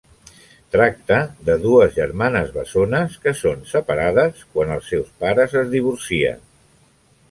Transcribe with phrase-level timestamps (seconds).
[0.75, 1.17] Tracta
[1.49, 6.47] de dues germanes bessones que són separades quan els seus pares es divorcien.